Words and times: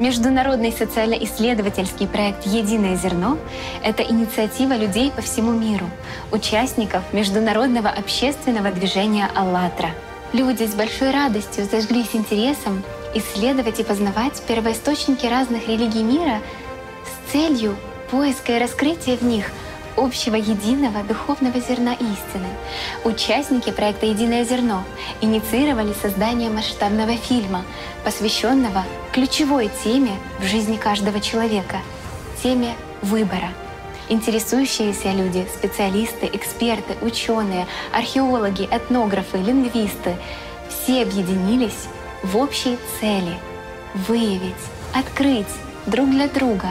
Международный 0.00 0.72
социально-исследовательский 0.72 2.08
проект 2.08 2.46
«Единое 2.46 2.96
зерно»— 2.96 3.36
это 3.84 4.02
инициатива 4.02 4.72
людей 4.72 5.12
по 5.14 5.20
всему 5.20 5.52
миру, 5.52 5.84
участников 6.32 7.02
международного 7.12 7.90
общественного 7.90 8.70
движения 8.70 9.28
«АЛЛАТРА». 9.36 9.90
Люди 10.32 10.64
с 10.64 10.74
большой 10.74 11.10
радостью 11.10 11.66
зажглись 11.70 12.14
интересом 12.14 12.82
исследовать 13.14 13.80
и 13.80 13.84
познавать 13.84 14.40
первоисточники 14.48 15.26
разных 15.26 15.68
религий 15.68 16.02
мира 16.02 16.40
с 17.04 17.32
целью 17.32 17.76
поиска 18.10 18.56
и 18.56 18.58
раскрытия 18.58 19.18
в 19.18 19.22
них 19.22 19.50
общего 20.00 20.34
единого 20.36 21.02
духовного 21.04 21.60
зерна 21.60 21.92
истины. 21.92 22.48
Участники 23.04 23.70
проекта 23.70 24.06
«Единое 24.06 24.44
зерно» 24.44 24.84
инициировали 25.20 25.92
создание 25.92 26.50
масштабного 26.50 27.16
фильма, 27.16 27.64
посвященного 28.04 28.84
ключевой 29.12 29.70
теме 29.84 30.12
в 30.38 30.44
жизни 30.44 30.76
каждого 30.76 31.20
человека— 31.20 31.78
теме 32.42 32.74
выбора. 33.02 33.50
Интересующиеся 34.08 35.12
люди, 35.12 35.46
специалисты, 35.54 36.28
эксперты, 36.32 36.94
ученые, 37.02 37.66
археологи, 37.92 38.68
этнографы, 38.70 39.38
лингвисты— 39.38 40.16
все 40.68 41.02
объединились 41.02 41.88
в 42.22 42.36
общей 42.36 42.78
цели— 43.00 43.38
выявить, 43.94 44.54
открыть 44.94 45.46
друг 45.86 46.10
для 46.10 46.28
друга, 46.28 46.68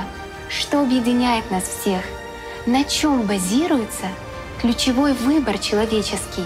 что 0.50 0.82
объединяет 0.82 1.50
нас 1.52 1.64
всех, 1.64 2.02
на 2.66 2.84
чем 2.84 3.24
базируется 3.24 4.08
ключевой 4.62 5.14
выбор 5.14 5.58
человеческий, 5.58 6.46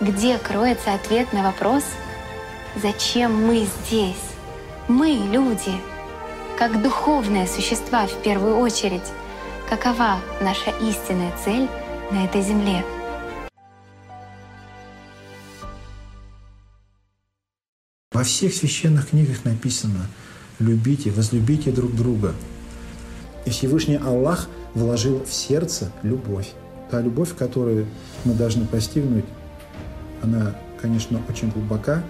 где 0.00 0.38
кроется 0.38 0.94
ответ 0.94 1.32
на 1.32 1.42
вопрос 1.42 1.84
«Зачем 2.80 3.46
мы 3.46 3.66
здесь?» 3.86 4.16
Мы, 4.88 5.10
люди, 5.30 5.72
как 6.58 6.82
духовные 6.82 7.46
существа 7.46 8.06
в 8.06 8.22
первую 8.22 8.58
очередь, 8.58 9.00
какова 9.70 10.18
наша 10.40 10.70
истинная 10.80 11.32
цель 11.44 11.68
на 12.10 12.24
этой 12.24 12.42
земле? 12.42 12.84
Во 18.12 18.24
всех 18.24 18.52
священных 18.54 19.10
книгах 19.10 19.44
написано 19.44 20.08
«любите, 20.58 21.10
возлюбите 21.12 21.70
друг 21.70 21.94
друга». 21.94 22.34
И 23.46 23.50
Всевышний 23.50 23.96
Аллах 23.96 24.48
вложил 24.74 25.22
в 25.24 25.32
сердце 25.32 25.90
любовь. 26.02 26.50
Та 26.90 27.00
любовь, 27.00 27.34
которую 27.36 27.86
мы 28.24 28.34
должны 28.34 28.66
постигнуть, 28.66 29.24
она, 30.22 30.54
конечно, 30.80 31.20
очень 31.28 31.50
глубока, 31.50 32.02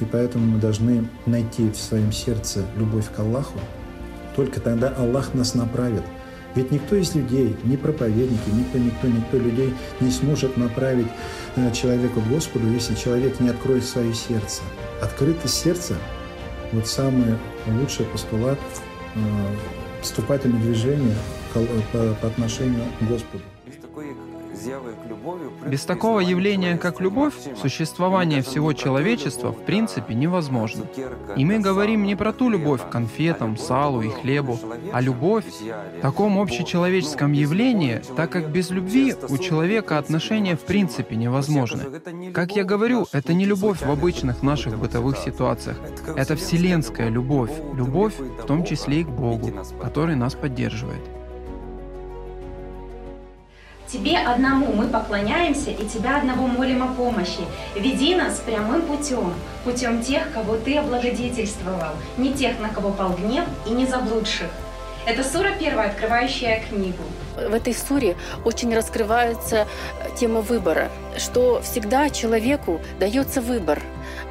и 0.00 0.04
поэтому 0.04 0.46
мы 0.46 0.58
должны 0.58 1.08
найти 1.24 1.70
в 1.70 1.76
своем 1.76 2.12
сердце 2.12 2.64
любовь 2.76 3.06
к 3.14 3.18
Аллаху. 3.18 3.58
Только 4.34 4.60
тогда 4.60 4.90
Аллах 4.90 5.32
нас 5.34 5.54
направит. 5.54 6.02
Ведь 6.54 6.70
никто 6.70 6.96
из 6.96 7.14
людей, 7.14 7.56
ни 7.64 7.76
проповедники, 7.76 8.48
никто, 8.52 8.78
никто, 8.78 9.06
никто 9.08 9.36
людей 9.38 9.74
не 10.00 10.10
сможет 10.10 10.56
направить 10.56 11.08
э, 11.56 11.70
человека 11.72 12.20
к 12.20 12.28
Господу, 12.28 12.70
если 12.70 12.94
человек 12.94 13.40
не 13.40 13.50
откроет 13.50 13.84
свое 13.84 14.14
сердце. 14.14 14.62
Открытость 15.02 15.54
сердца– 15.54 15.94
вот 16.72 16.86
самый 16.86 17.34
лучший 17.66 18.06
постулат 18.06 18.58
э, 19.14 19.18
вступательного 20.02 20.62
движения 20.62 21.16
по, 21.92 22.26
отношению 22.26 22.84
к 23.00 23.04
Господу. 23.04 23.42
Без 25.66 25.84
такого 25.84 26.20
явления, 26.20 26.76
как 26.76 27.00
любовь, 27.00 27.34
существование 27.60 28.42
всего 28.42 28.72
человечества 28.72 29.52
в 29.52 29.64
принципе 29.64 30.14
невозможно. 30.14 30.84
И 31.36 31.44
мы 31.44 31.58
говорим 31.58 32.04
не 32.04 32.14
про 32.14 32.32
ту 32.32 32.48
любовь 32.48 32.82
к 32.82 32.90
конфетам, 32.90 33.56
салу 33.56 34.02
и 34.02 34.08
хлебу, 34.08 34.58
а 34.92 35.00
любовь 35.00 35.44
в 35.44 36.00
таком 36.00 36.38
общечеловеческом 36.38 37.32
явлении, 37.32 38.02
так 38.16 38.30
как 38.30 38.50
без 38.50 38.70
любви 38.70 39.14
у 39.28 39.38
человека 39.38 39.98
отношения 39.98 40.56
в 40.56 40.60
принципе 40.60 41.16
невозможны. 41.16 42.00
Как 42.32 42.54
я 42.56 42.64
говорю, 42.64 43.06
это 43.12 43.34
не 43.34 43.44
любовь 43.44 43.82
в 43.82 43.90
обычных 43.90 44.42
наших 44.42 44.78
бытовых 44.78 45.18
ситуациях. 45.18 45.76
Это 46.16 46.36
вселенская 46.36 47.08
любовь, 47.08 47.50
любовь 47.74 48.14
в 48.18 48.46
том 48.46 48.64
числе 48.64 49.00
и 49.00 49.04
к 49.04 49.08
Богу, 49.08 49.52
который 49.80 50.16
нас 50.16 50.34
поддерживает. 50.34 51.02
Тебе 53.88 54.18
одному 54.18 54.72
мы 54.72 54.88
поклоняемся 54.88 55.70
и 55.70 55.86
Тебя 55.86 56.18
одного 56.18 56.48
молим 56.48 56.82
о 56.82 56.88
помощи. 56.88 57.44
Веди 57.76 58.16
нас 58.16 58.40
прямым 58.44 58.82
путем, 58.82 59.32
путем 59.64 60.02
тех, 60.02 60.32
кого 60.32 60.56
Ты 60.56 60.78
облагодетельствовал, 60.78 61.92
не 62.16 62.32
тех, 62.32 62.58
на 62.58 62.68
кого 62.68 62.90
пал 62.90 63.12
гнев, 63.12 63.44
и 63.64 63.70
не 63.70 63.86
заблудших. 63.86 64.48
Это 65.06 65.22
сура 65.22 65.52
первая, 65.56 65.90
открывающая 65.90 66.64
книгу. 66.68 67.04
В 67.36 67.54
этой 67.54 67.74
суре 67.74 68.16
очень 68.44 68.74
раскрывается 68.74 69.68
тема 70.16 70.40
выбора, 70.40 70.90
что 71.16 71.62
всегда 71.62 72.10
человеку 72.10 72.80
дается 72.98 73.40
выбор, 73.40 73.80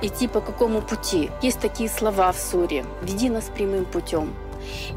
идти 0.01 0.27
по 0.27 0.41
какому 0.41 0.81
пути. 0.81 1.29
Есть 1.41 1.61
такие 1.61 1.87
слова 1.87 2.33
в 2.33 2.39
суре 2.39 2.83
«Веди 3.03 3.29
нас 3.29 3.45
прямым 3.55 3.85
путем». 3.85 4.33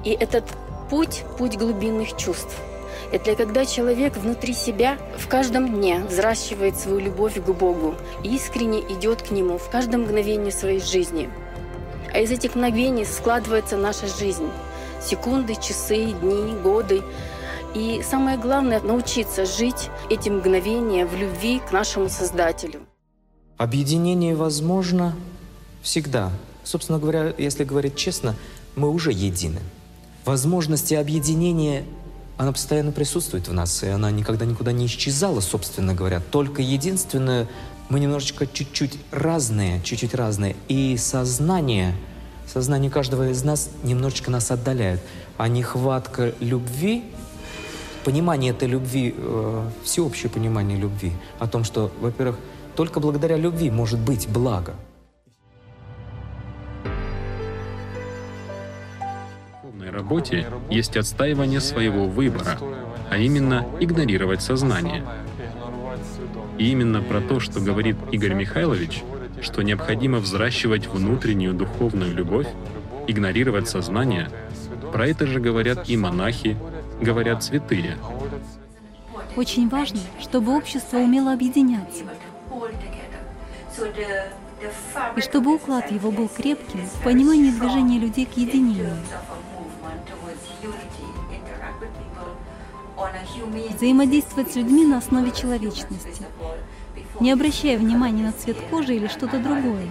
И 0.03 0.11
этот 0.11 0.45
путь– 0.91 1.23
путь 1.39 1.57
глубинных 1.57 2.17
чувств– 2.17 2.57
это 3.13 3.35
когда 3.35 3.65
человек 3.65 4.17
внутри 4.17 4.53
себя 4.53 4.99
в 5.17 5.29
каждом 5.29 5.75
дне 5.75 6.01
взращивает 6.09 6.79
свою 6.79 6.99
любовь 6.99 7.35
к 7.43 7.49
Богу 7.49 7.95
и 8.23 8.35
искренне 8.35 8.81
идет 8.81 9.23
к 9.23 9.31
Нему 9.31 9.59
в 9.59 9.69
каждом 9.71 10.03
мгновении 10.03 10.51
своей 10.51 10.81
жизни. 10.81 11.31
А 12.13 12.21
из 12.21 12.31
этих 12.31 12.55
мгновений 12.55 13.05
складывается 13.05 13.77
наша 13.77 14.07
жизнь. 14.07 14.49
Секунды, 15.03 15.55
часы, 15.55 16.13
дни, 16.13 16.55
годы. 16.63 17.03
И 17.75 18.03
самое 18.03 18.39
главное— 18.39 18.81
научиться 18.83 19.45
жить 19.45 19.91
эти 20.11 20.29
мгновения 20.29 21.07
в 21.07 21.15
любви 21.15 21.61
к 21.61 21.73
нашему 21.73 22.09
Создателю. 22.09 22.81
Объединение 23.59 24.35
возможно 24.35 25.15
всегда. 25.83 26.31
Собственно 26.65 26.99
говоря, 26.99 27.35
если 27.37 27.65
говорить 27.65 27.97
честно, 27.97 28.37
мы 28.75 28.91
уже 28.91 29.13
едины. 29.13 29.61
Возможности 30.25 30.95
объединения 30.95 31.85
она 32.39 32.53
постоянно 32.53 32.93
присутствует 32.93 33.49
в 33.49 33.53
нас, 33.53 33.83
и 33.83 33.89
она 33.89 34.13
никогда 34.13 34.47
никуда 34.47 34.71
не 34.71 34.87
исчезала, 34.87 35.41
собственно 35.41 35.93
говоря. 35.93 36.21
Только 36.21 36.63
единственное, 36.63 37.49
мы 37.89 37.99
немножечко 37.99 38.47
чуть-чуть 38.47 38.97
разные, 39.11 39.83
чуть-чуть 39.83 40.15
разные. 40.15 40.55
И 40.69 40.97
сознание, 40.97 41.97
сознание 42.47 42.93
каждого 42.93 43.31
из 43.31 43.43
нас 43.43 43.71
немножечко 43.83 44.31
нас 44.31 44.53
отдаляет. 44.53 45.01
А 45.37 45.49
нехватка 45.49 46.33
любви, 46.39 47.05
понимание 48.05 48.53
этой 48.53 48.69
любви, 48.69 49.15
э, 49.17 49.71
всеобщее 49.83 50.31
понимание 50.31 50.79
любви, 50.79 51.13
о 51.41 51.49
том, 51.49 51.65
что, 51.65 51.91
во-первых, 52.01 52.39
только 52.77 53.01
благодаря 53.01 53.37
любви 53.37 53.69
может 53.69 53.99
быть 53.99 54.29
благо– 54.29 54.77
работе 59.91 60.47
есть 60.71 60.97
отстаивание 60.97 61.61
своего 61.61 62.07
выбора, 62.07 62.59
а 63.11 63.17
именно 63.17 63.67
игнорировать 63.81 64.43
сознание. 64.43 65.05
И 66.59 66.71
именно 66.71 67.03
про 67.03 67.21
то, 67.21 67.41
что 67.41 67.61
говорит 67.61 67.97
Игорь 68.11 68.35
Михайлович, 68.35 69.03
что 69.41 69.63
необходимо 69.63 70.19
взращивать 70.19 70.87
внутреннюю 70.87 71.55
духовную 71.55 72.13
любовь, 72.13 72.49
игнорировать 73.07 73.69
сознание, 73.69 74.29
про 74.93 75.07
это 75.07 75.27
же 75.27 75.41
говорят 75.41 75.89
и 75.89 75.97
монахи, 75.97 76.57
говорят 77.01 77.45
святые. 77.45 77.97
Очень 79.37 79.69
важно, 79.69 80.01
чтобы 80.21 80.57
общество 80.57 80.99
умело 80.99 81.33
объединяться, 81.33 82.05
и 85.17 85.21
чтобы 85.21 85.55
уклад 85.55 85.91
его 85.93 86.11
был 86.11 86.29
крепким 86.29 86.81
в 86.81 87.05
понимании 87.05 87.51
движения 87.51 87.99
людей 87.99 88.27
к 88.27 88.37
единению. 88.37 88.97
Взаимодействовать 93.77 94.53
с 94.53 94.57
людьми 94.57 94.85
на 94.85 94.99
основе 94.99 95.31
человечности, 95.33 96.23
не 97.21 97.33
обращая 97.33 97.79
внимания 97.79 98.25
на 98.25 98.33
цвет 98.33 98.57
кожи 98.71 98.97
или 98.97 99.07
что-то 99.09 99.39
другое. 99.39 99.89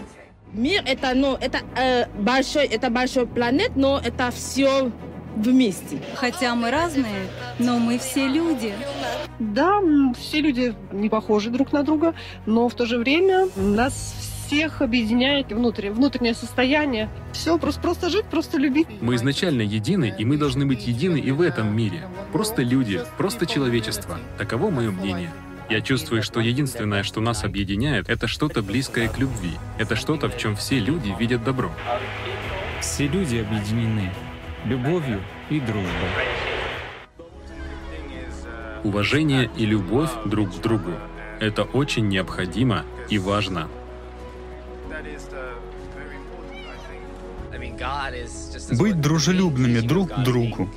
Мир 0.53 0.81
это, 0.85 1.13
ну, 1.13 1.35
это 1.35 1.59
э, 1.75 2.07
большой, 2.17 2.65
это 2.65 2.89
большой 2.89 3.27
планет, 3.27 3.71
но 3.75 3.99
это 4.03 4.31
все 4.31 4.91
вместе. 5.35 6.01
Хотя 6.15 6.55
мы 6.55 6.71
разные, 6.71 7.27
но 7.59 7.79
мы 7.79 7.97
все 7.99 8.27
люди. 8.27 8.73
Да, 9.39 9.81
все 10.17 10.41
люди 10.41 10.73
не 10.91 11.09
похожи 11.09 11.49
друг 11.49 11.71
на 11.73 11.83
друга, 11.83 12.15
но 12.45 12.69
в 12.69 12.73
то 12.73 12.85
же 12.85 12.97
время 12.97 13.47
нас 13.55 14.26
всех 14.47 14.81
объединяет 14.81 15.51
внутреннее, 15.51 15.91
внутреннее 15.91 16.33
состояние. 16.33 17.09
Все, 17.33 17.57
просто, 17.57 17.81
просто 17.81 18.09
жить, 18.09 18.25
просто 18.25 18.57
любить. 18.57 18.87
Мы 19.01 19.15
изначально 19.15 19.61
едины, 19.61 20.15
и 20.17 20.23
мы 20.23 20.37
должны 20.37 20.65
быть 20.65 20.87
едины 20.87 21.17
и 21.17 21.31
в 21.31 21.41
этом 21.41 21.75
мире. 21.75 22.07
Просто 22.31 22.61
люди, 22.61 23.01
просто 23.17 23.45
человечество. 23.45 24.17
Таково 24.37 24.69
мое 24.69 24.91
мнение. 24.91 25.31
Я 25.69 25.81
чувствую, 25.81 26.23
что 26.23 26.39
единственное, 26.39 27.03
что 27.03 27.19
нас 27.19 27.43
объединяет, 27.43 28.09
это 28.09 28.27
что-то 28.27 28.61
близкое 28.61 29.09
к 29.09 29.19
любви. 29.19 29.51
Это 29.77 29.97
что-то, 29.97 30.29
в 30.29 30.37
чем 30.37 30.55
все 30.55 30.79
люди 30.79 31.13
видят 31.19 31.43
добро. 31.43 31.69
Все 32.79 33.05
люди 33.07 33.37
объединены 33.37 34.11
любовью 34.63 35.19
и 35.49 35.59
дружбой. 35.59 35.91
Уважение 38.85 39.49
и 39.57 39.65
любовь 39.65 40.11
друг 40.23 40.55
к 40.55 40.61
другу— 40.61 40.91
это 41.41 41.63
очень 41.63 42.07
необходимо 42.07 42.85
и 43.09 43.19
важно. 43.19 43.67
Быть 48.71 49.01
дружелюбными 49.01 49.79
друг 49.79 50.11
к 50.13 50.23
другу, 50.23 50.69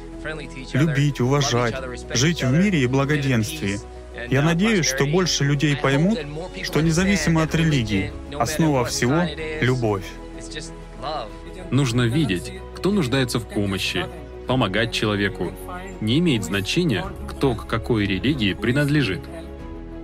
любить, 0.73 1.21
уважать, 1.21 1.75
жить 2.15 2.43
в 2.43 2.53
мире 2.53 2.83
и 2.83 2.87
благоденствии. 2.87 3.81
Я 4.29 4.43
надеюсь, 4.43 4.87
что 4.87 5.07
больше 5.07 5.45
людей 5.45 5.77
поймут, 5.77 6.19
что 6.63 6.81
независимо 6.81 7.43
от 7.43 7.55
религии, 7.55 8.13
основа 8.39 8.85
всего— 8.85 9.23
любовь. 9.61 10.05
Нужно 11.71 12.03
видеть, 12.03 12.53
кто 12.77 12.91
нуждается 12.91 13.39
в 13.39 13.47
помощи, 13.47 14.07
помогать 14.47 14.93
человеку. 14.93 15.53
Не 16.01 16.19
имеет 16.19 16.45
значения, 16.45 17.07
кто 17.29 17.55
к 17.55 17.67
какой 17.67 18.07
религии 18.07 18.55
принадлежит. 18.55 19.21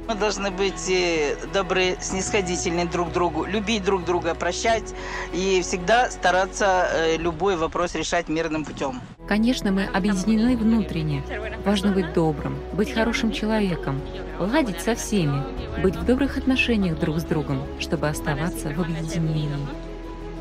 Мы 0.09 0.15
должны 0.15 0.53
быть 0.53 0.89
э, 0.89 1.37
добры, 1.53 1.97
снисходительны 2.01 2.87
друг 2.87 3.11
к 3.11 3.13
другу, 3.13 3.45
любить 3.45 3.83
друг 3.85 4.05
друга, 4.05 4.35
прощать 4.35 4.95
и 5.33 5.61
всегда 5.63 6.11
стараться 6.11 6.89
э, 6.93 7.17
любой 7.17 7.57
вопрос 7.57 7.97
решать 7.97 8.29
мирным 8.29 8.65
путем. 8.65 9.01
Конечно, 9.27 9.73
мы 9.73 9.87
объединены 9.87 10.57
внутренне. 10.57 11.25
Важно 11.65 11.91
быть 11.91 12.13
добрым, 12.13 12.57
быть 12.73 12.93
хорошим 12.93 13.33
человеком, 13.33 14.01
ладить 14.39 14.81
со 14.81 14.95
всеми, 14.95 15.43
быть 15.83 15.97
в 15.97 16.05
добрых 16.05 16.39
отношениях 16.39 17.01
друг 17.01 17.19
с 17.19 17.25
другом, 17.25 17.63
чтобы 17.81 18.09
оставаться 18.09 18.69
в 18.69 18.81
объединении. 18.81 19.51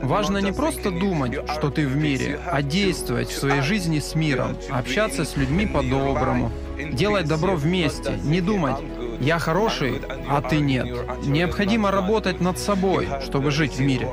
Важно 0.04 0.38
не 0.38 0.52
просто 0.52 0.92
думать, 0.92 1.40
что 1.50 1.72
ты 1.72 1.88
в 1.88 1.96
мире, 1.96 2.40
а 2.46 2.62
действовать 2.62 3.30
в 3.30 3.38
своей 3.40 3.62
жизни 3.62 3.98
с 3.98 4.14
миром, 4.14 4.56
общаться 4.70 5.26
с 5.26 5.36
людьми 5.36 5.66
по-доброму, 5.66 6.52
делать 6.92 7.28
добро 7.28 7.56
вместе, 7.56 8.20
не 8.24 8.42
думать 8.42 8.76
«я 9.20 9.40
хороший, 9.40 10.02
а 10.30 10.42
ты 10.42 10.60
нет». 10.60 10.88
Необходимо 11.24 11.92
работать 11.92 12.42
над 12.42 12.58
собой, 12.58 13.08
чтобы 13.24 13.52
жить 13.52 13.74
в 13.74 13.82
мире. 13.82 14.10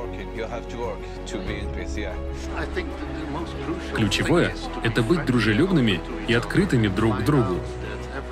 Ключевое— 3.95 4.55
это 4.83 5.01
быть 5.01 5.25
дружелюбными 5.25 6.01
и 6.27 6.33
открытыми 6.33 6.87
друг 6.87 7.19
к 7.19 7.23
другу. 7.23 7.59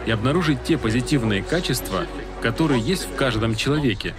И 0.05 0.11
обнаружить 0.11 0.63
те 0.63 0.77
позитивные 0.77 1.43
качества, 1.43 2.05
которые 2.41 2.81
есть 2.81 3.07
в 3.07 3.15
каждом 3.15 3.55
человеке. 3.55 4.15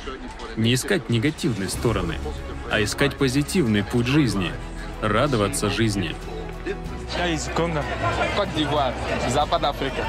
Не 0.57 0.75
искать 0.75 1.11
негативные 1.11 1.69
стороны, 1.69 2.17
а 2.71 2.83
искать 2.83 3.17
позитивный 3.17 3.83
путь 3.83 4.07
жизни, 4.07 4.53
радоваться 5.01 5.71
жизни. 5.71 6.15
Я 7.19 7.29
из 7.29 7.45
Конго, 7.55 7.83
Кот 8.37 8.49
Запад 9.29 9.65
Африка. 9.65 10.07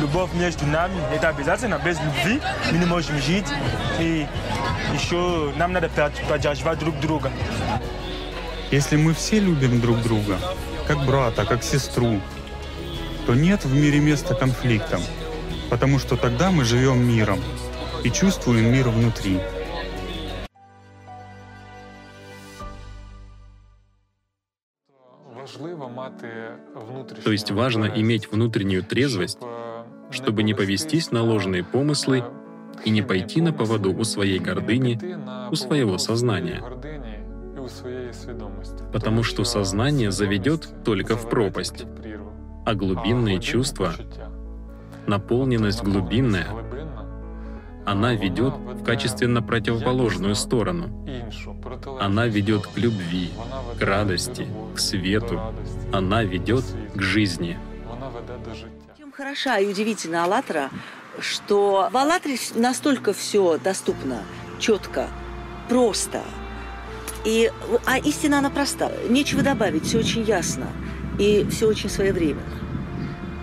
Любовь 0.00 0.32
между 0.34 0.66
нами– 0.66 0.94
это 1.14 1.28
обязательно. 1.28 1.80
Без 1.84 1.98
любви 2.00 2.40
мы 2.72 2.78
не 2.78 2.86
можем 2.86 3.18
жить. 3.18 3.46
И 4.00 4.26
еще 4.92 5.52
нам 5.56 5.72
надо 5.72 5.88
поддерживать 6.28 6.78
друг 6.78 6.98
друга. 7.00 7.30
Если 8.70 8.96
мы 8.96 9.14
все 9.14 9.38
любим 9.38 9.80
друг 9.80 10.02
друга, 10.02 10.38
как 10.86 11.04
брата, 11.06 11.44
как 11.44 11.62
сестру, 11.62 12.20
то 13.26 13.34
нет 13.34 13.64
в 13.64 13.74
мире 13.74 14.00
места 14.00 14.34
конфликтам, 14.34 15.00
потому 15.70 15.98
что 15.98 16.16
тогда 16.16 16.50
мы 16.50 16.64
живем 16.64 17.06
миром 17.06 17.40
и 18.02 18.10
чувствуем 18.10 18.72
мир 18.72 18.88
внутри. 18.88 19.40
То 27.22 27.32
есть 27.32 27.50
важно 27.50 27.86
иметь 27.86 28.30
внутреннюю 28.30 28.82
трезвость, 28.82 29.38
чтобы 30.10 30.42
не 30.42 30.54
повестись 30.54 31.10
на 31.10 31.22
ложные 31.22 31.64
помыслы 31.64 32.24
и 32.84 32.90
не 32.90 33.02
пойти 33.02 33.40
на 33.40 33.52
поводу 33.52 33.94
у 33.94 34.04
своей 34.04 34.38
гордыни, 34.38 34.98
у 35.50 35.54
своего 35.54 35.98
сознания. 35.98 36.62
Потому 38.92 39.22
что 39.22 39.44
сознание 39.44 40.10
заведет 40.10 40.68
только 40.84 41.16
в 41.16 41.28
пропасть, 41.28 41.86
а 42.66 42.74
глубинные 42.74 43.40
чувства, 43.40 43.94
наполненность 45.06 45.82
глубинная, 45.82 46.48
она 47.84 48.14
ведет 48.14 48.54
в 48.54 48.82
качественно 48.82 49.42
противоположную 49.42 50.34
сторону. 50.34 51.06
Она 52.00 52.26
ведет 52.26 52.66
к 52.66 52.78
любви, 52.78 53.30
к 53.78 53.82
радости, 53.82 54.46
к 54.74 54.78
свету. 54.78 55.40
Она 55.92 56.24
ведет 56.24 56.64
к 56.94 57.00
жизни. 57.00 57.58
Хороша 59.16 59.58
и 59.58 59.66
удивительна 59.68 60.24
«АЛЛАТРА», 60.24 60.70
что 61.20 61.88
в 61.92 61.96
«АЛЛАТРе» 61.96 62.36
настолько 62.56 63.12
все 63.12 63.58
доступно, 63.58 64.24
четко, 64.58 65.08
просто. 65.68 66.20
И, 67.24 67.52
а 67.86 67.98
истина, 67.98 68.38
она 68.38 68.50
проста. 68.50 68.90
Нечего 69.08 69.42
добавить, 69.42 69.86
все 69.86 69.98
очень 69.98 70.24
ясно. 70.24 70.66
И 71.20 71.46
все 71.48 71.68
очень 71.68 71.90
своевременно. 71.90 72.42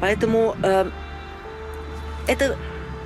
Поэтому 0.01 0.57
э, 0.62 0.91
это 2.27 2.57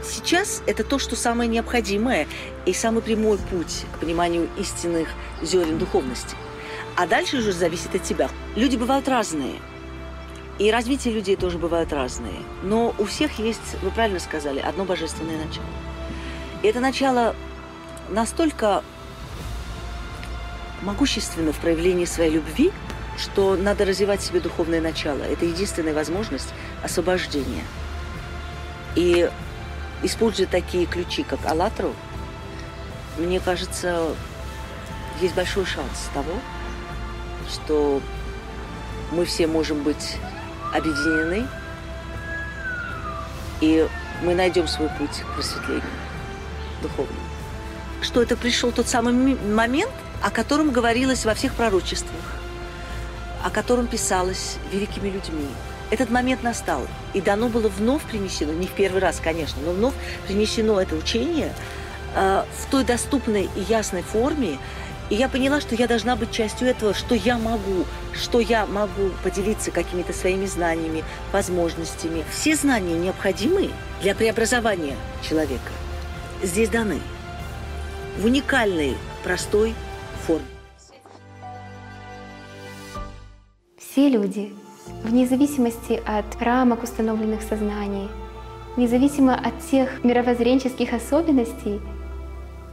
сейчас 0.04 0.64
это 0.66 0.84
то, 0.84 0.98
что 0.98 1.16
самое 1.16 1.48
необходимое 1.48 2.28
и 2.66 2.74
самый 2.74 3.04
прямой 3.04 3.38
путь 3.38 3.86
к 3.94 4.00
пониманию 4.00 4.50
истинных 4.58 5.08
зерен 5.44 5.78
духовности. 5.78 6.36
А 6.96 7.06
дальше 7.06 7.38
уже 7.38 7.52
зависит 7.52 7.94
от 7.94 8.02
тебя. 8.02 8.28
Люди 8.56 8.76
бывают 8.76 9.08
разные. 9.08 9.60
И 10.58 10.72
развитие 10.72 11.14
людей 11.14 11.36
тоже 11.36 11.58
бывают 11.58 11.92
разные. 11.92 12.42
Но 12.64 12.96
у 12.98 13.06
всех 13.06 13.40
есть, 13.40 13.76
вы 13.82 13.92
правильно 13.92 14.20
сказали, 14.20 14.60
одно 14.60 14.86
божественное 14.86 15.38
начало. 15.46 15.66
И 16.64 16.68
это 16.68 16.80
начало 16.80 17.36
настолько 18.10 18.84
могущественно 20.82 21.52
в 21.52 21.58
проявлении 21.58 22.06
своей 22.06 22.32
любви, 22.32 22.72
что 23.18 23.56
надо 23.56 23.86
развивать 23.86 24.22
в 24.22 24.26
себе 24.26 24.40
духовное 24.40 24.82
начало. 24.82 25.24
Это 25.24 25.46
единственная 25.46 25.94
возможность 25.94 26.54
освобождения. 26.84 27.64
И 28.96 29.30
используя 30.04 30.48
такие 30.48 30.86
ключи, 30.86 31.24
как 31.24 31.40
«АЛЛАТРУ», 31.46 31.94
мне 33.18 33.40
кажется, 33.40 34.10
есть 35.22 35.36
большой 35.36 35.66
шанс 35.66 36.10
того, 36.14 36.34
что 37.50 38.02
мы 39.12 39.26
все 39.26 39.48
можем 39.48 39.84
быть 39.84 40.18
объединены, 40.76 41.48
и 43.62 43.88
мы 44.22 44.36
найдем 44.36 44.68
свой 44.68 44.90
путь 44.90 45.22
к 45.22 45.36
просветлению 45.36 45.84
духовному. 46.82 47.20
Что 48.02 48.22
это 48.22 48.36
пришел 48.36 48.72
тот 48.72 48.88
самый 48.88 49.14
момент, 49.14 49.92
о 50.22 50.30
котором 50.30 50.72
говорилось 50.72 51.26
во 51.26 51.34
всех 51.34 51.54
пророчествах, 51.54 52.22
о 53.44 53.50
котором 53.50 53.88
писалось 53.88 54.58
великими 54.72 55.10
людьми. 55.10 55.48
Этот 55.92 56.10
момент 56.10 56.44
настал, 56.44 56.82
и 57.14 57.22
дано 57.22 57.48
было 57.48 57.70
вновь 57.70 58.04
принесено, 58.04 58.52
не 58.54 58.68
в 58.68 58.72
первый 58.72 59.02
раз, 59.02 59.22
конечно, 59.24 59.62
но 59.64 59.72
вновь 59.72 59.94
принесено 60.28 60.82
это 60.82 60.96
учение 60.96 61.54
э, 62.16 62.44
в 62.60 62.72
той 62.72 62.84
доступной 62.84 63.50
и 63.56 63.62
ясной 63.62 64.02
форме, 64.02 64.58
и 65.10 65.16
я 65.16 65.30
поняла, 65.30 65.62
что 65.62 65.76
я 65.76 65.88
должна 65.88 66.16
быть 66.16 66.32
частью 66.32 66.68
этого, 66.68 66.94
что 66.94 67.14
я 67.14 67.38
могу, 67.38 67.86
что 68.14 68.40
я 68.40 68.66
могу 68.66 69.12
поделиться 69.24 69.72
какими-то 69.72 70.14
своими 70.14 70.46
знаниями, 70.46 71.04
возможностями. 71.32 72.24
Все 72.32 72.56
знания 72.56 72.98
необходимые 72.98 73.70
для 74.02 74.16
преобразования 74.16 74.96
человека 75.22 75.72
здесь 76.42 76.70
даны 76.70 77.00
в 78.18 78.26
уникальной, 78.26 78.98
простой 79.24 79.76
форме. 80.26 80.46
Все 83.78 84.10
люди, 84.10 84.54
вне 85.04 85.28
зависимости 85.28 86.02
от 86.06 86.26
рамок, 86.42 86.84
установленных 86.84 87.42
сознаний, 87.44 88.10
независимо 88.76 89.36
от 89.36 89.60
тех 89.70 90.04
мировоззренческих 90.04 90.94
особенностей, 90.94 91.80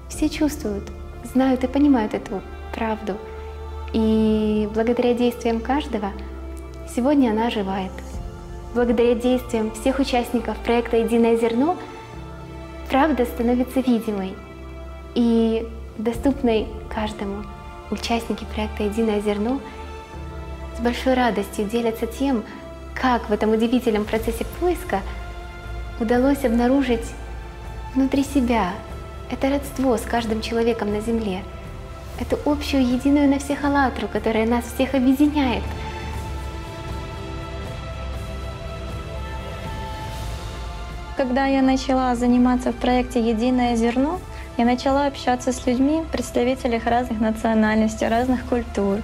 все 0.08 0.28
чувствуют– 0.28 0.90
знают 1.24 1.64
и 1.64 1.66
понимают 1.66 2.14
эту 2.14 2.42
правду. 2.74 3.16
И 3.92 4.68
благодаря 4.74 5.14
действиям 5.14 5.60
каждого 5.60 6.12
сегодня 6.94 7.30
она 7.30 7.46
оживает. 7.46 7.92
Благодаря 8.74 9.14
действиям 9.14 9.70
всех 9.72 9.98
участников 9.98 10.56
проекта 10.58 10.96
«Единое 10.96 11.36
зерно» 11.36 11.76
правда 12.88 13.24
становится 13.24 13.80
видимой 13.80 14.34
и 15.14 15.68
доступной 15.98 16.66
каждому. 16.88 17.44
Участники 17.90 18.46
проекта 18.54 18.84
«Единое 18.84 19.20
зерно» 19.20 19.60
с 20.76 20.80
большой 20.80 21.14
радостью 21.14 21.66
делятся 21.66 22.06
тем, 22.06 22.42
как 22.94 23.28
в 23.28 23.32
этом 23.32 23.50
удивительном 23.50 24.04
процессе 24.04 24.46
поиска 24.58 25.00
удалось 26.00 26.44
обнаружить 26.44 27.04
внутри 27.94 28.24
себя 28.24 28.72
это 29.32 29.48
родство 29.48 29.96
с 29.96 30.02
каждым 30.02 30.42
человеком 30.42 30.92
на 30.92 31.00
Земле. 31.00 31.42
эту 32.20 32.38
общую, 32.48 32.86
единую 32.86 33.28
на 33.28 33.38
всех 33.38 33.64
«АЛЛАТРА», 33.64 34.06
которая 34.06 34.46
нас 34.46 34.64
всех 34.64 34.94
объединяет. 34.94 35.62
Когда 41.16 41.46
я 41.46 41.62
начала 41.62 42.14
заниматься 42.14 42.72
в 42.72 42.76
проекте 42.76 43.20
«Единое 43.20 43.74
зерно», 43.74 44.20
я 44.58 44.66
начала 44.66 45.06
общаться 45.06 45.50
с 45.50 45.66
людьми, 45.66 46.04
представителями 46.12 46.82
разных 46.84 47.18
национальностей, 47.18 48.06
разных 48.06 48.44
культур. 48.44 48.98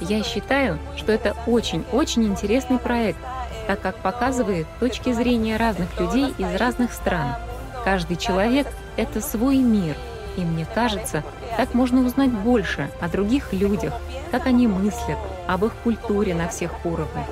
Я 0.00 0.22
считаю, 0.22 0.78
что 0.96 1.10
это 1.10 1.34
очень-очень 1.46 2.24
интересный 2.26 2.78
проект, 2.78 3.18
так 3.66 3.80
как 3.80 3.96
показывает 3.96 4.66
точки 4.78 5.12
зрения 5.12 5.56
разных 5.56 5.98
людей 5.98 6.34
из 6.36 6.54
разных 6.60 6.92
стран. 6.92 7.34
Каждый 7.90 8.18
человек— 8.18 8.66
это 8.98 9.22
свой 9.22 9.56
мир, 9.56 9.96
и 10.36 10.42
мне 10.42 10.66
кажется, 10.74 11.24
так 11.56 11.72
можно 11.72 12.02
узнать 12.02 12.30
больше 12.30 12.90
о 13.00 13.08
других 13.08 13.54
людях, 13.54 13.94
как 14.30 14.44
они 14.44 14.66
мыслят, 14.66 15.16
об 15.46 15.64
их 15.64 15.72
культуре 15.82 16.34
на 16.34 16.48
всех 16.48 16.84
уровнях. 16.84 17.24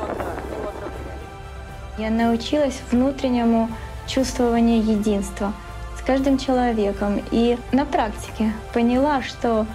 Я 1.99 2.09
научилась 2.09 2.81
внутреннему 2.91 3.69
чувствованию 4.07 4.83
единства 4.83 5.53
с 5.99 6.01
каждым 6.01 6.39
человеком 6.39 7.21
и 7.31 7.59
на 7.73 7.85
практике 7.85 8.51
поняла, 8.73 9.21
что 9.21 9.67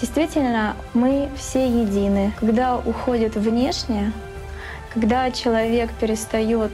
действительно 0.00 0.76
мы 0.94 1.28
все 1.36 1.66
едины. 1.66 2.32
Когда 2.38 2.76
уходит 2.76 3.34
внешнее, 3.34 4.12
когда 4.94 5.32
человек 5.32 5.90
перестает 5.98 6.70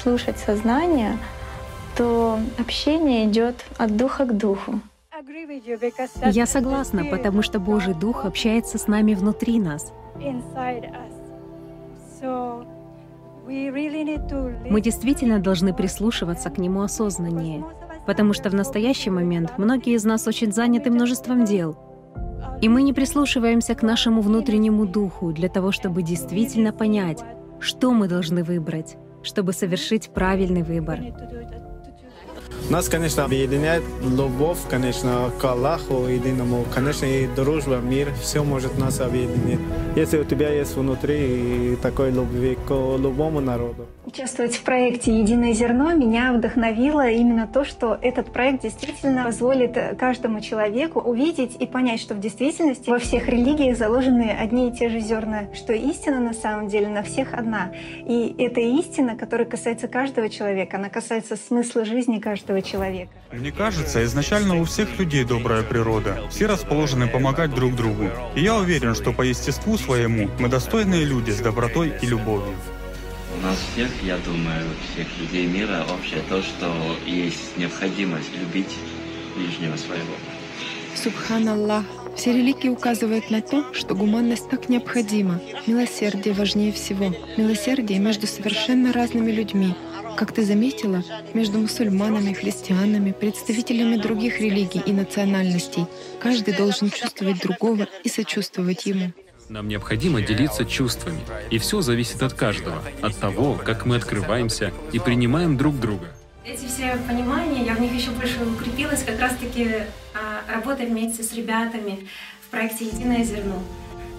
слушать 0.00 0.38
сознание, 0.38 1.18
то 1.96 2.38
общение 2.58 3.26
идет 3.26 3.64
от 3.78 3.96
духа 3.96 4.24
к 4.24 4.36
духу. 4.36 4.80
Я 6.30 6.46
согласна, 6.46 7.04
потому 7.04 7.42
что 7.42 7.60
Божий 7.60 7.94
Дух 7.94 8.24
общается 8.24 8.78
с 8.78 8.88
нами 8.88 9.14
внутри 9.14 9.58
нас. 9.58 9.92
Мы 13.46 14.80
действительно 14.80 15.38
должны 15.38 15.74
прислушиваться 15.74 16.50
к 16.50 16.58
Нему 16.58 16.82
осознаннее, 16.82 17.64
потому 18.06 18.32
что 18.32 18.50
в 18.50 18.54
настоящий 18.54 19.10
момент 19.10 19.58
многие 19.58 19.94
из 19.94 20.04
нас 20.04 20.26
очень 20.26 20.52
заняты 20.52 20.90
множеством 20.90 21.44
дел, 21.44 21.76
и 22.60 22.68
мы 22.68 22.82
не 22.82 22.92
прислушиваемся 22.92 23.74
к 23.74 23.82
нашему 23.82 24.20
внутреннему 24.20 24.86
духу 24.86 25.32
для 25.32 25.48
того, 25.48 25.72
чтобы 25.72 26.02
действительно 26.02 26.72
понять, 26.72 27.22
что 27.60 27.92
мы 27.92 28.08
должны 28.08 28.42
выбрать, 28.42 28.96
чтобы 29.22 29.52
совершить 29.52 30.10
правильный 30.10 30.62
выбор. 30.62 31.00
Нас, 32.70 32.88
конечно, 32.88 33.24
объединяет 33.24 33.82
любовь, 34.02 34.58
конечно, 34.70 35.30
к 35.38 35.44
Аллаху 35.44 36.06
единому. 36.06 36.64
Конечно, 36.74 37.04
и 37.04 37.26
дружба, 37.26 37.76
мир, 37.76 38.08
все 38.22 38.42
может 38.42 38.78
нас 38.78 39.00
объединить. 39.00 39.60
Если 39.94 40.18
у 40.18 40.24
тебя 40.24 40.48
есть 40.48 40.74
внутри 40.74 41.76
такой 41.82 42.10
любви 42.10 42.56
к 42.66 42.70
любому 42.70 43.40
народу. 43.40 43.86
Участвовать 44.14 44.54
в 44.54 44.62
проекте 44.62 45.18
«Единое 45.18 45.54
зерно» 45.54 45.92
меня 45.92 46.32
вдохновило 46.32 47.10
именно 47.10 47.48
то, 47.48 47.64
что 47.64 47.98
этот 48.00 48.32
проект 48.32 48.62
действительно 48.62 49.24
позволит 49.24 49.76
каждому 49.98 50.40
человеку 50.40 51.00
увидеть 51.00 51.56
и 51.58 51.66
понять, 51.66 51.98
что 51.98 52.14
в 52.14 52.20
действительности 52.20 52.88
во 52.88 53.00
всех 53.00 53.26
религиях 53.26 53.76
заложены 53.76 54.30
одни 54.30 54.68
и 54.68 54.72
те 54.72 54.88
же 54.88 55.00
зерна, 55.00 55.48
что 55.52 55.72
истина 55.72 56.20
на 56.20 56.32
самом 56.32 56.68
деле 56.68 56.86
на 56.86 57.02
всех 57.02 57.34
одна. 57.34 57.72
И 58.06 58.32
эта 58.38 58.60
истина, 58.60 59.16
которая 59.16 59.48
касается 59.48 59.88
каждого 59.88 60.28
человека, 60.28 60.76
она 60.76 60.90
касается 60.90 61.34
смысла 61.34 61.84
жизни 61.84 62.20
каждого 62.20 62.62
человека. 62.62 63.10
Мне 63.32 63.50
кажется, 63.50 64.04
изначально 64.04 64.60
у 64.60 64.64
всех 64.64 64.96
людей 64.96 65.24
добрая 65.24 65.64
природа. 65.64 66.18
Все 66.30 66.46
расположены 66.46 67.08
помогать 67.08 67.52
друг 67.52 67.74
другу. 67.74 68.04
И 68.36 68.42
я 68.42 68.54
уверен, 68.54 68.94
что 68.94 69.12
по 69.12 69.22
естеству 69.22 69.76
своему 69.76 70.30
мы 70.38 70.48
достойные 70.48 71.04
люди 71.04 71.32
с 71.32 71.40
добротой 71.40 71.94
и 72.00 72.06
любовью. 72.06 72.54
Нас 73.44 73.58
всех, 73.74 73.90
я 74.02 74.16
думаю, 74.24 74.64
всех 74.90 75.06
людей 75.18 75.46
мира 75.46 75.84
общее 75.92 76.22
то, 76.30 76.40
что 76.40 76.66
есть 77.04 77.58
необходимость 77.58 78.34
любить 78.34 78.74
ближнего 79.36 79.76
своего. 79.76 80.14
Субханаллах. 80.94 81.84
Все 82.16 82.32
религии 82.32 82.70
указывают 82.70 83.30
на 83.30 83.42
то, 83.42 83.74
что 83.74 83.94
гуманность 83.94 84.48
так 84.48 84.70
необходима. 84.70 85.42
Милосердие 85.66 86.32
важнее 86.32 86.72
всего. 86.72 87.14
Милосердие 87.36 87.98
между 87.98 88.26
совершенно 88.26 88.94
разными 88.94 89.30
людьми. 89.30 89.74
Как 90.16 90.32
ты 90.32 90.42
заметила, 90.42 91.04
между 91.34 91.58
мусульманами, 91.58 92.32
христианами, 92.32 93.12
представителями 93.12 93.96
других 93.96 94.40
религий 94.40 94.80
и 94.86 94.92
национальностей. 94.92 95.84
Каждый 96.18 96.54
должен 96.54 96.88
чувствовать 96.88 97.40
другого 97.40 97.88
и 98.04 98.08
сочувствовать 98.08 98.86
ему. 98.86 99.12
Нам 99.48 99.68
необходимо 99.68 100.22
делиться 100.22 100.64
чувствами, 100.64 101.20
и 101.50 101.58
все 101.58 101.80
зависит 101.80 102.22
от 102.22 102.32
каждого, 102.32 102.82
от 103.02 103.16
того, 103.16 103.54
как 103.54 103.84
мы 103.84 103.96
открываемся 103.96 104.72
и 104.92 104.98
принимаем 104.98 105.56
друг 105.56 105.78
друга. 105.78 106.06
Эти 106.44 106.66
все 106.66 106.98
понимания, 107.08 107.64
я 107.64 107.74
в 107.74 107.80
них 107.80 107.92
еще 107.92 108.10
больше 108.10 108.44
укрепилась, 108.44 109.02
как 109.02 109.18
раз-таки 109.20 109.84
а, 110.14 110.42
работая 110.52 110.86
вместе 110.86 111.22
с 111.22 111.32
ребятами 111.34 112.06
в 112.46 112.50
проекте 112.50 112.86
«Единое 112.86 113.24
зерно». 113.24 113.62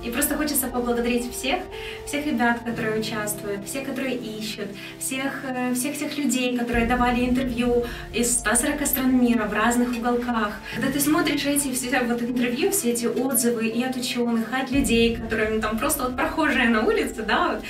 И 0.05 0.11
просто 0.11 0.35
хочется 0.35 0.67
поблагодарить 0.67 1.31
всех, 1.31 1.61
всех 2.05 2.27
ребят, 2.27 2.59
которые 2.63 2.99
участвуют, 2.99 3.65
всех, 3.65 3.85
которые 3.85 4.15
ищут, 4.15 4.67
всех, 4.99 5.43
э, 5.43 5.73
всех 5.73 5.97
тех 5.97 6.15
людей, 6.15 6.55
которые 6.55 6.85
давали 6.85 7.25
интервью 7.25 7.85
из 8.13 8.31
140 8.37 8.85
стран 8.85 9.19
мира 9.19 9.45
в 9.45 9.53
разных 9.53 9.97
уголках. 9.97 10.53
Когда 10.75 10.91
ты 10.91 10.99
смотришь 10.99 11.43
эти 11.45 11.73
все 11.73 11.99
вот 12.01 12.21
интервью, 12.21 12.69
все 12.69 12.91
эти 12.91 13.07
отзывы 13.07 13.67
и 13.67 13.83
от 13.83 13.95
ученых, 13.95 14.53
и 14.53 14.55
от 14.55 14.69
людей, 14.69 15.15
которые 15.15 15.49
ну, 15.49 15.59
там 15.59 15.79
просто 15.79 16.03
вот 16.03 16.15
прохожие 16.15 16.69
на 16.69 16.83
улице, 16.85 17.23
да, 17.23 17.53
вот, 17.53 17.63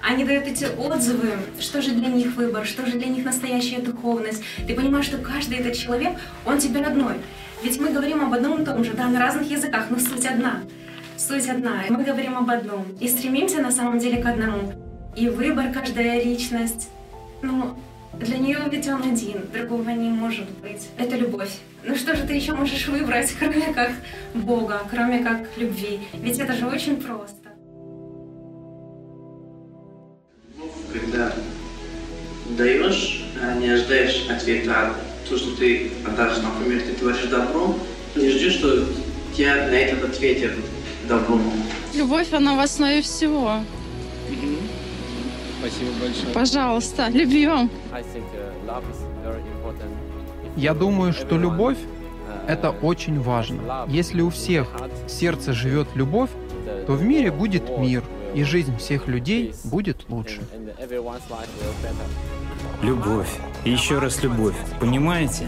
они 0.00 0.24
дают 0.24 0.46
эти 0.46 0.66
отзывы, 0.78 1.32
что 1.58 1.82
же 1.82 1.90
для 1.90 2.08
них 2.08 2.36
выбор, 2.36 2.66
что 2.66 2.86
же 2.86 2.98
для 2.98 3.08
них 3.08 3.24
настоящая 3.24 3.80
духовность. 3.80 4.44
Ты 4.64 4.74
понимаешь, 4.74 5.06
что 5.06 5.18
каждый 5.18 5.58
этот 5.58 5.74
человек, 5.74 6.12
он 6.46 6.58
тебе 6.58 6.82
родной. 6.82 7.14
Ведь 7.64 7.80
мы 7.80 7.90
говорим 7.90 8.22
об 8.22 8.32
одном 8.32 8.62
и 8.62 8.64
том 8.64 8.84
же, 8.84 8.92
да, 8.92 9.08
на 9.08 9.18
разных 9.18 9.50
языках, 9.50 9.86
но 9.90 9.98
суть 9.98 10.24
одна. 10.24 10.60
Суть 11.20 11.50
одна. 11.50 11.84
Мы 11.90 12.02
говорим 12.02 12.38
об 12.38 12.48
одном. 12.48 12.86
И 12.98 13.06
стремимся 13.06 13.60
на 13.60 13.70
самом 13.70 13.98
деле 13.98 14.22
к 14.22 14.26
одному. 14.26 14.72
И 15.14 15.28
выбор, 15.28 15.66
каждая 15.70 16.24
личность, 16.24 16.88
ну, 17.42 17.74
для 18.18 18.38
нее 18.38 18.58
ведь 18.70 18.88
он 18.88 19.02
один, 19.02 19.42
другого 19.52 19.90
не 19.90 20.08
может 20.08 20.48
быть. 20.62 20.88
Это 20.96 21.16
любовь. 21.16 21.50
Ну 21.84 21.94
что 21.94 22.16
же 22.16 22.26
ты 22.26 22.32
еще 22.32 22.54
можешь 22.54 22.88
выбрать, 22.88 23.34
кроме 23.38 23.70
как 23.74 23.92
Бога, 24.32 24.80
кроме 24.90 25.18
как 25.18 25.46
любви? 25.58 26.00
Ведь 26.14 26.38
это 26.38 26.54
же 26.54 26.66
очень 26.66 26.96
просто. 26.96 27.50
Когда 30.90 31.34
даешь, 32.56 33.26
а 33.42 33.58
не 33.58 33.68
ожидаешь 33.68 34.26
ответа, 34.30 34.72
а 34.74 34.94
то, 35.28 35.36
что 35.36 35.54
ты 35.58 35.90
отдашь, 36.06 36.38
например, 36.38 36.80
ты 36.80 36.94
творишь 36.94 37.26
добро, 37.26 37.76
не 38.16 38.30
ждешь, 38.30 38.54
что 38.54 38.86
тебя 39.36 39.66
на 39.66 39.74
этот 39.74 40.04
ответят 40.04 40.52
добром. 41.18 41.52
Любовь, 41.94 42.32
она 42.32 42.56
в 42.56 42.60
основе 42.60 43.02
всего. 43.02 43.56
Спасибо 45.58 45.90
большое. 46.00 46.32
Пожалуйста, 46.32 47.08
любим. 47.08 47.70
Я 50.56 50.74
думаю, 50.74 51.12
что 51.12 51.36
любовь— 51.36 51.78
это 52.48 52.70
очень 52.70 53.20
важно. 53.20 53.84
Если 53.88 54.22
у 54.22 54.30
всех 54.30 54.68
в 55.06 55.10
сердце 55.10 55.52
живет 55.52 55.88
любовь, 55.94 56.30
то 56.86 56.92
в 56.94 57.02
мире 57.02 57.30
будет 57.30 57.78
мир, 57.78 58.02
и 58.34 58.44
жизнь 58.44 58.76
всех 58.78 59.08
людей 59.08 59.52
будет 59.64 60.08
лучше. 60.08 60.40
Любовь. 62.82 63.28
И 63.64 63.70
еще 63.70 63.98
раз 63.98 64.22
любовь. 64.22 64.54
Понимаете? 64.78 65.46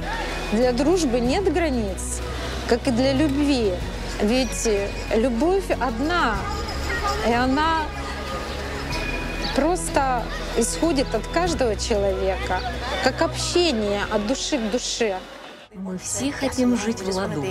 Для 0.52 0.73
дружбы 0.73 1.21
нет 1.21 1.50
границ, 1.52 2.21
как 2.69 2.87
и 2.88 2.90
для 2.90 3.12
любви. 3.14 3.73
Ведь 4.21 4.69
любовь 5.14 5.71
одна, 5.71 6.37
и 7.26 7.33
она 7.33 7.83
просто 9.54 10.23
исходит 10.57 11.14
от 11.14 11.26
каждого 11.28 11.76
человека, 11.76 12.61
как 13.04 13.23
общение 13.23 14.02
от 14.11 14.26
души 14.26 14.59
к 14.59 14.71
душе. 14.71 15.19
Мы 15.75 15.97
все 15.97 16.31
хотим 16.31 16.76
жить 16.76 17.00
в 17.00 17.16
ладу. 17.16 17.42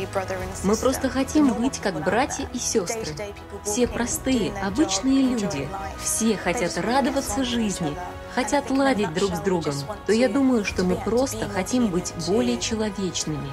Мы 0.64 0.76
просто 0.78 1.10
хотим 1.10 1.54
быть 1.54 1.80
как 1.80 2.04
братья 2.04 2.48
и 2.54 2.60
сестры. 2.60 3.16
Все 3.64 3.88
простые, 3.88 4.54
обычные 4.62 5.24
люди. 5.24 5.68
Все 6.00 6.38
хотят 6.38 6.78
радоваться 6.78 7.44
жизни, 7.44 7.96
хотят 8.36 8.70
ладить 8.70 9.12
друг 9.16 9.36
с 9.36 9.40
другом. 9.40 9.74
То 10.06 10.14
я 10.14 10.30
думаю, 10.30 10.66
что 10.66 10.84
мы 10.84 10.96
просто 10.98 11.50
хотим 11.50 11.88
быть 11.88 12.14
более 12.28 12.60
человечными 12.60 13.50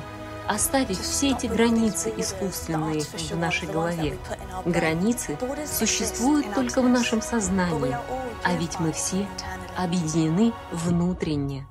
оставить 0.48 0.98
все 0.98 1.30
эти 1.32 1.46
границы 1.46 2.12
искусственные 2.16 3.02
в 3.02 3.36
нашей 3.36 3.68
голове. 3.68 4.18
Границы 4.64 5.38
существуют 5.66 6.52
только 6.54 6.80
в 6.82 6.88
нашем 6.88 7.22
сознании, 7.22 7.96
а 8.42 8.54
ведь 8.54 8.80
мы 8.80 8.92
все 8.92 9.28
объединены 9.76 10.52
внутренне. 10.72 11.66